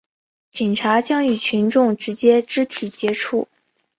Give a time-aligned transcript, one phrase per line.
[0.49, 3.47] 警察将与群众直接肢体接触